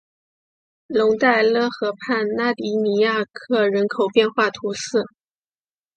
[0.87, 5.03] 龙代勒河畔拉迪尼亚克人口变化图示